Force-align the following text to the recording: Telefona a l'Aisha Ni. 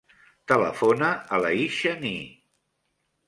Telefona 0.51 1.09
a 1.37 1.39
l'Aisha 1.43 1.93
Ni. 2.05 2.13